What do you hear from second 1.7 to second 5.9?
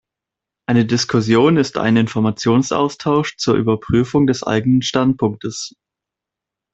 ein Informationsaustausch zur Überprüfung des eigenen Standpunktes.